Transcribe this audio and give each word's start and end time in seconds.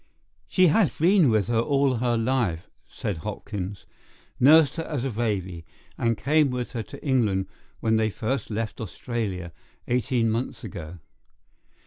"She 0.47 0.69
has 0.69 0.89
been 0.97 1.29
with 1.29 1.47
her 1.47 1.59
all 1.59 1.97
her 1.97 2.17
life," 2.17 2.71
said 2.89 3.17
Hopkins. 3.17 3.85
"Nursed 4.39 4.77
her 4.77 4.83
as 4.85 5.05
a 5.05 5.11
baby, 5.11 5.63
and 5.95 6.17
came 6.17 6.49
with 6.49 6.71
her 6.71 6.81
to 6.81 7.05
England 7.05 7.45
when 7.81 7.97
they 7.97 8.09
first 8.09 8.49
left 8.49 8.81
Australia, 8.81 9.51
eighteen 9.87 10.31
months 10.31 10.63
ago. 10.63 10.97